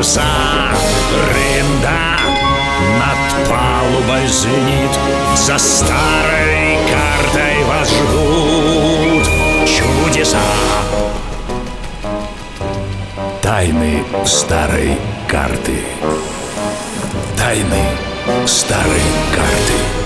паруса 0.00 0.22
Рында 1.30 2.16
над 2.98 3.48
палубой 3.48 4.26
звенит 4.26 4.90
За 5.36 5.58
старой 5.58 6.78
картой 6.90 7.64
вас 7.64 7.90
ждут 7.90 9.26
чудеса. 9.66 10.38
Тайны 13.42 14.02
старой 14.24 14.96
карты. 15.28 15.78
Тайны 17.36 17.84
старой 18.46 19.02
карты 19.34 19.99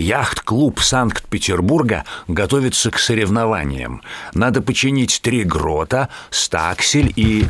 Яхт-клуб 0.00 0.80
Санкт-Петербурга 0.80 2.04
готовится 2.26 2.90
к 2.90 2.98
соревнованиям. 2.98 4.02
Надо 4.34 4.62
починить 4.62 5.20
три 5.22 5.44
грота, 5.44 6.08
стаксель 6.30 7.12
и... 7.16 7.44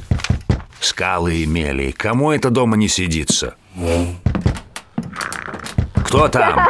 скалы 0.80 1.36
и 1.36 1.46
мели. 1.46 1.92
Кому 1.92 2.32
это 2.32 2.50
дома 2.50 2.76
не 2.76 2.88
сидится? 2.88 3.54
Кто 6.04 6.28
там? 6.28 6.68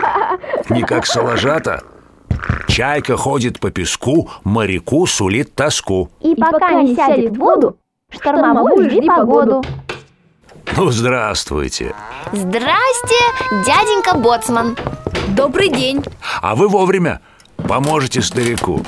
Не 0.68 0.82
как 0.82 1.06
соложата? 1.06 1.83
Чайка 2.68 3.16
ходит 3.16 3.58
по 3.58 3.70
песку, 3.70 4.30
моряку 4.44 5.06
сулит 5.06 5.55
тоску. 5.55 6.10
И 6.20 6.34
пока 6.34 6.74
не 6.74 6.94
сядет 6.94 7.36
в 7.36 7.38
воду, 7.38 7.78
штормовую 8.10 8.90
жди 8.90 9.06
погоду. 9.06 9.64
Ну, 10.77 10.90
здравствуйте. 10.90 11.94
Здрасте, 12.33 13.16
дяденька 13.66 14.16
Боцман. 14.16 14.77
Добрый 15.31 15.69
день. 15.69 16.05
А 16.42 16.55
вы 16.56 16.69
вовремя 16.69 17.20
поможете 17.69 18.20
старику. 18.20 18.84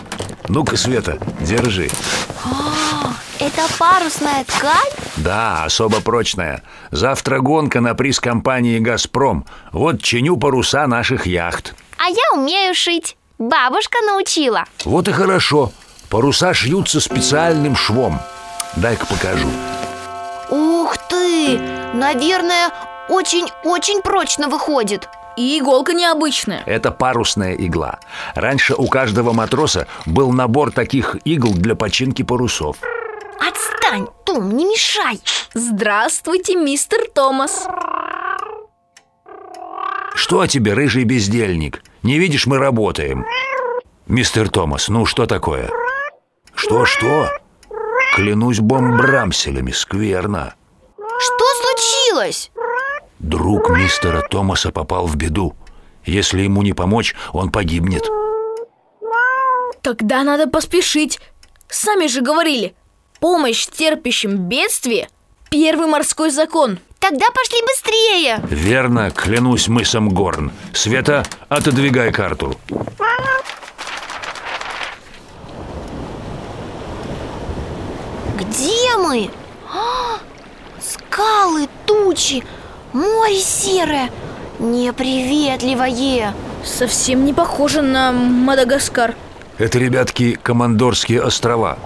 Ну-ка, 0.49 0.77
Света, 0.77 1.19
держи. 1.41 1.89
А, 2.45 3.13
это 3.39 3.63
парусная 3.79 4.45
ткань? 4.45 4.91
Да, 5.17 5.65
особо 5.65 6.01
прочная. 6.01 6.63
Завтра 6.91 7.39
гонка 7.39 7.81
на 7.81 7.95
приз 7.95 8.19
компании 8.19 8.81
«Газпром». 8.81 9.47
Вот 9.71 10.03
чиню 10.03 10.37
паруса 10.37 10.87
наших 10.89 11.27
яхт. 11.27 11.75
А 11.99 12.09
я 12.09 12.41
умею 12.41 12.75
шить. 12.75 13.17
Бабушка 13.39 13.99
научила. 14.05 14.65
Вот 14.85 15.07
и 15.09 15.13
хорошо. 15.13 15.73
Паруса 16.11 16.55
шьются 16.55 17.01
специальным 17.01 17.77
швом. 17.77 18.21
Дай-ка 18.77 19.07
покажу. 19.07 19.49
Ух 20.51 20.97
ты! 21.09 21.59
Наверное, 21.95 22.71
очень-очень 23.09 24.03
прочно 24.03 24.49
выходит. 24.49 25.09
И 25.37 25.59
иголка 25.59 25.93
необычная. 25.95 26.63
Это 26.67 26.91
парусная 26.91 27.55
игла. 27.55 28.01
Раньше 28.35 28.75
у 28.75 28.87
каждого 28.87 29.33
матроса 29.33 29.87
был 30.07 30.33
набор 30.33 30.73
таких 30.73 31.17
игл 31.25 31.53
для 31.55 31.75
починки 31.75 32.23
парусов. 32.23 32.77
Отстань, 33.41 34.07
Том, 34.25 34.57
не 34.57 34.65
мешай. 34.65 35.21
Здравствуйте, 35.55 36.57
мистер 36.57 37.01
Томас. 37.15 37.67
Что 40.15 40.47
тебе, 40.47 40.75
рыжий 40.75 41.05
бездельник? 41.05 41.83
Не 42.03 42.19
видишь, 42.19 42.47
мы 42.47 42.59
работаем. 42.59 43.25
Мистер 44.07 44.49
Томас, 44.51 44.89
ну 44.89 45.07
что 45.07 45.27
такое? 45.27 45.71
Что-что? 46.55 47.31
Клянусь 48.15 48.61
бомбрамселями, 48.61 49.71
скверно. 49.71 50.55
Что 51.19 51.45
случилось? 51.63 52.51
Друг 53.23 53.71
мистера 53.71 54.21
Томаса 54.21 54.71
попал 54.71 55.07
в 55.07 55.17
беду. 55.17 55.55
Если 56.05 56.43
ему 56.43 56.63
не 56.63 56.73
помочь, 56.73 57.15
он 57.33 57.51
погибнет. 57.51 58.03
Тогда 59.81 60.23
надо 60.25 60.47
поспешить. 60.47 61.21
Сами 61.69 62.07
же 62.07 62.21
говорили, 62.21 62.75
помощь 63.21 63.67
терпящим 63.67 64.37
бедствие– 64.37 65.09
первый 65.53 65.87
морской 65.87 66.31
закон. 66.31 66.79
Тогда 66.99 67.27
пошли 67.35 67.59
быстрее. 67.63 68.41
Верно, 68.49 69.11
клянусь 69.11 69.69
мысом 69.69 70.09
Горн. 70.09 70.51
Света, 70.73 71.25
отодвигай 71.49 72.11
карту. 72.11 72.57
Где 78.39 78.97
мы? 78.97 79.31
А, 79.71 80.19
скалы, 80.81 81.69
тучи, 81.87 82.43
море 82.93 83.39
серое, 83.39 84.11
неприветливое. 84.59 86.35
Совсем 86.65 87.25
не 87.25 87.33
похоже 87.33 87.83
на 87.83 88.13
Мадагаскар. 88.13 89.15
Это, 89.59 89.79
ребятки, 89.79 90.39
Командорские 90.43 91.23
острова. 91.23 91.79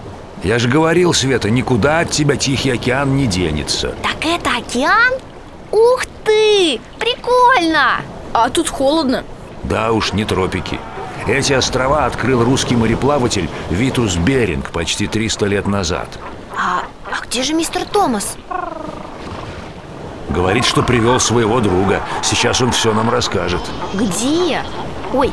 Я 0.43 0.59
же 0.59 0.69
говорил, 0.69 1.13
Света, 1.13 1.49
никуда 1.49 1.99
от 1.99 2.11
тебя 2.11 2.35
Тихий 2.35 2.69
океан 2.69 3.15
не 3.15 3.25
денется. 3.25 3.95
Так 4.03 4.23
это 4.25 4.51
океан? 4.57 5.13
Ух 5.71 6.05
ты! 6.23 6.79
Прикольно! 6.99 8.01
А 8.33 8.49
тут 8.49 8.69
холодно. 8.69 9.23
Да 9.63 9.91
уж, 9.91 10.13
не 10.13 10.25
тропики. 10.25 10.79
Эти 11.27 11.53
острова 11.53 12.05
открыл 12.05 12.43
русский 12.43 12.75
мореплаватель 12.75 13.49
Витус 13.69 14.15
Беринг 14.15 14.69
почти 14.71 15.07
300 15.07 15.45
лет 15.47 15.67
назад. 15.67 16.07
А, 16.55 16.83
а 17.05 17.25
где 17.25 17.43
же 17.43 17.53
мистер 17.53 17.83
Томас? 17.85 18.37
Говорит, 20.29 20.65
что 20.65 20.83
привел 20.83 21.19
своего 21.19 21.59
друга. 21.59 22.01
Сейчас 22.21 22.61
он 22.61 22.71
все 22.71 22.93
нам 22.93 23.09
расскажет. 23.09 23.61
Где? 23.93 24.61
Ой, 25.13 25.31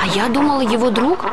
а 0.00 0.06
я 0.06 0.28
думала, 0.28 0.60
его 0.60 0.90
друг 0.90 1.24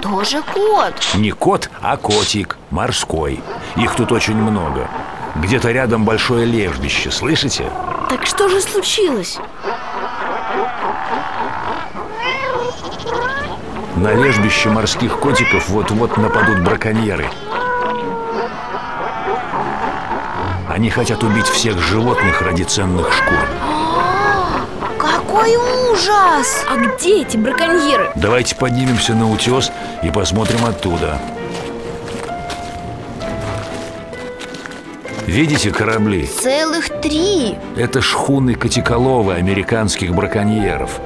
тоже 0.00 0.42
кот. 0.52 0.94
Не 1.14 1.30
кот, 1.32 1.70
а 1.82 1.96
котик, 1.96 2.56
морской. 2.70 3.40
Их 3.76 3.94
тут 3.94 4.12
очень 4.12 4.36
много. 4.36 4.88
Где-то 5.36 5.70
рядом 5.72 6.04
большое 6.04 6.46
лежбище, 6.46 7.10
слышите? 7.10 7.70
Так 8.08 8.24
что 8.24 8.48
же 8.48 8.60
случилось? 8.60 9.38
На 13.96 14.12
лежбище 14.12 14.70
морских 14.70 15.18
котиков 15.18 15.68
вот-вот 15.68 16.16
нападут 16.16 16.62
браконьеры. 16.62 17.26
Они 20.68 20.88
хотят 20.90 21.22
убить 21.22 21.46
всех 21.46 21.78
животных 21.78 22.40
ради 22.40 22.62
ценных 22.62 23.12
шкур. 23.12 23.38
Какой 24.98 25.56
ужас! 25.56 26.64
А 26.68 26.76
где 26.76 27.22
эти 27.22 27.36
браконьеры? 27.36 28.10
Давайте 28.14 28.56
поднимемся 28.56 29.14
на 29.14 29.30
утес 29.30 29.70
и 30.02 30.10
посмотрим 30.10 30.64
оттуда. 30.64 31.20
Видите 35.26 35.70
корабли? 35.70 36.26
Целых 36.26 36.88
три. 37.00 37.56
Это 37.76 38.00
шхуны 38.00 38.54
Котиколова 38.54 39.34
американских 39.34 40.14
браконьеров. 40.14 41.00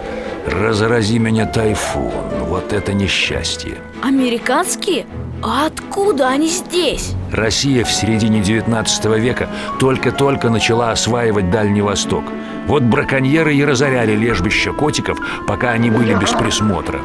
Разрази 0.47 1.19
меня 1.19 1.47
тайфун. 1.47 2.13
Вот 2.47 2.73
это 2.73 2.93
несчастье. 2.93 3.79
Американские? 4.03 5.07
А 5.43 5.67
откуда 5.67 6.29
они 6.29 6.49
здесь? 6.49 7.15
Россия 7.33 7.85
в 7.85 7.93
середине 7.93 8.41
19 8.41 9.05
века 9.19 9.49
только-только 9.79 10.51
начала 10.51 10.91
осваивать 10.91 11.51
Дальний 11.51 11.83
Восток. 11.83 12.25
Вот 12.67 12.83
браконьеры 12.83 13.55
и 13.55 13.65
разоряли 13.65 14.17
лежбища 14.17 14.73
котиков, 14.73 15.19
пока 15.47 15.71
они 15.71 15.91
были 15.91 16.15
без 16.15 16.31
присмотра. 16.31 17.01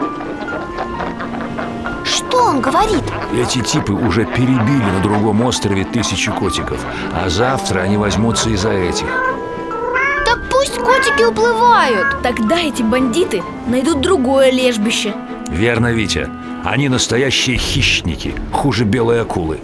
Что 2.04 2.38
он 2.46 2.62
говорит? 2.62 3.04
Эти 3.34 3.62
типы 3.62 3.94
уже 3.94 4.26
перебили 4.26 4.92
на 4.92 5.02
другом 5.02 5.44
острове 5.44 5.86
тысячи 5.86 6.32
котиков, 6.32 6.80
а 7.14 7.30
завтра 7.30 7.82
они 7.82 7.98
возьмутся 7.98 8.50
и 8.50 8.56
за 8.56 8.72
этих. 8.72 9.08
Так 10.26 10.40
пусть 10.50 10.78
котики 10.80 11.24
уплывают. 11.24 12.22
Тогда 12.24 12.60
эти 12.60 12.82
бандиты 12.82 13.44
найдут 13.68 14.02
другое 14.02 14.52
лежбище. 14.52 15.14
Верно, 15.50 15.94
Витя. 15.94 16.30
Они 16.64 16.88
настоящие 16.88 17.58
хищники, 17.58 18.34
хуже 18.52 18.86
белой 18.86 19.22
акулы. 19.22 19.60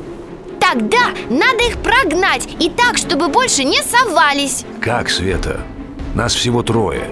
Тогда 0.59 1.11
надо 1.29 1.63
их 1.67 1.77
прогнать 1.77 2.47
и 2.59 2.69
так, 2.69 2.97
чтобы 2.97 3.29
больше 3.29 3.63
не 3.63 3.81
совались. 3.81 4.65
Как, 4.81 5.09
Света? 5.09 5.61
Нас 6.13 6.35
всего 6.35 6.61
трое. 6.61 7.03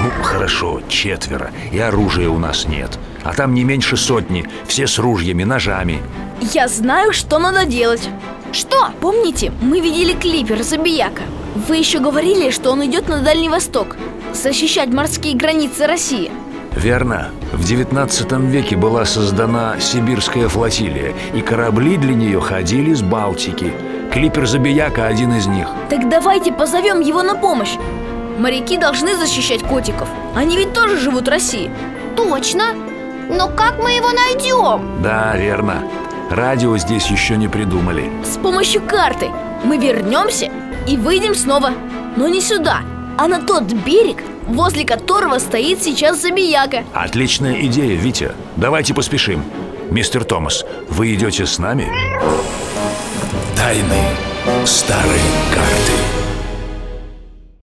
Ну, 0.00 0.10
хорошо, 0.22 0.80
четверо, 0.88 1.50
и 1.70 1.78
оружия 1.78 2.30
у 2.30 2.38
нас 2.38 2.66
нет 2.66 2.98
А 3.22 3.34
там 3.34 3.52
не 3.52 3.64
меньше 3.64 3.98
сотни, 3.98 4.48
все 4.66 4.86
с 4.86 4.98
ружьями, 4.98 5.44
ножами 5.44 6.00
Я 6.40 6.68
знаю, 6.68 7.12
что 7.12 7.38
надо 7.38 7.66
делать 7.66 8.08
Что? 8.50 8.88
Помните, 9.02 9.52
мы 9.60 9.80
видели 9.80 10.14
клипер 10.14 10.62
Забияка? 10.62 11.24
Вы 11.68 11.76
еще 11.76 11.98
говорили, 11.98 12.50
что 12.50 12.70
он 12.70 12.86
идет 12.86 13.08
на 13.08 13.20
Дальний 13.20 13.50
Восток 13.50 13.96
Защищать 14.32 14.88
морские 14.88 15.36
границы 15.36 15.86
России 15.86 16.30
Верно. 16.74 17.30
В 17.52 17.64
19 17.64 18.32
веке 18.48 18.76
была 18.76 19.04
создана 19.04 19.78
Сибирская 19.80 20.48
флотилия, 20.48 21.14
и 21.34 21.40
корабли 21.40 21.96
для 21.96 22.14
нее 22.14 22.40
ходили 22.40 22.94
с 22.94 23.02
Балтики. 23.02 23.72
Клипер 24.12 24.46
Забияка 24.46 25.06
один 25.06 25.34
из 25.34 25.46
них. 25.46 25.68
Так 25.88 26.08
давайте 26.08 26.52
позовем 26.52 27.00
его 27.00 27.22
на 27.22 27.36
помощь 27.36 27.76
Моряки 28.38 28.76
должны 28.76 29.16
защищать 29.16 29.62
котиков 29.62 30.08
Они 30.34 30.56
ведь 30.56 30.72
тоже 30.72 30.98
живут 30.98 31.26
в 31.28 31.30
России 31.30 31.70
Точно 32.16 32.72
Но 33.28 33.48
как 33.48 33.78
мы 33.78 33.92
его 33.92 34.08
найдем? 34.10 35.02
Да, 35.02 35.36
верно. 35.36 35.82
Радио 36.30 36.76
здесь 36.78 37.06
еще 37.06 37.36
не 37.36 37.46
придумали. 37.48 38.10
С 38.24 38.36
помощью 38.36 38.82
карты 38.82 39.28
Мы 39.62 39.76
вернемся 39.76 40.50
и 40.88 40.96
выйдем 40.96 41.34
снова 41.36 41.70
Но 42.16 42.26
не 42.26 42.40
сюда, 42.40 42.80
а 43.20 43.28
на 43.28 43.38
тот 43.38 43.64
берег, 43.64 44.22
возле 44.46 44.86
которого 44.86 45.38
стоит 45.38 45.82
сейчас 45.82 46.22
Забияка 46.22 46.84
Отличная 46.94 47.60
идея, 47.66 47.94
Витя. 47.94 48.32
Давайте 48.56 48.94
поспешим. 48.94 49.44
Мистер 49.90 50.24
Томас, 50.24 50.64
вы 50.88 51.14
идете 51.14 51.44
с 51.44 51.58
нами? 51.58 51.86
Тайны 53.54 54.16
старой 54.64 55.20
карты. 55.54 56.09